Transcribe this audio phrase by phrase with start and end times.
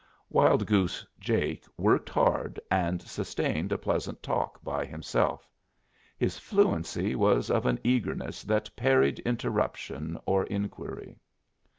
[0.31, 5.47] Wild Goose Jake worked hard, and sustained a pleasant talk by himself.
[6.17, 11.19] His fluency was of an eagerness that parried interruption or inquiry.